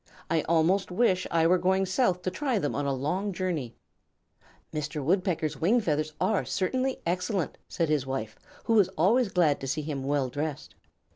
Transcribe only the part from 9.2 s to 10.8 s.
glad to see him well dressed.